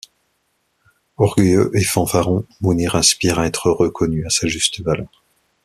Orgueilleux 1.17 1.69
et 1.75 1.83
fanfaron, 1.83 2.43
Mounir 2.61 2.95
aspire 2.95 3.37
à 3.37 3.45
être 3.45 3.69
reconnu 3.69 4.25
à 4.25 4.31
sa 4.31 4.47
juste 4.47 4.81
valeur. 4.81 5.21